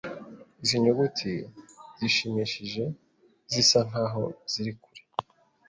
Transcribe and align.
Izi 0.63 0.75
nyuguti 0.83 1.31
zishimishije 1.99 2.83
zisa 3.51 3.79
nkaho 3.87 4.23
ziri 4.51 4.71
kure 4.81 5.01